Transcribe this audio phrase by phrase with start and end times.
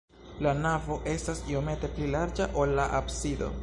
[0.45, 3.57] La navo estas iomete pli larĝa, ol la absido.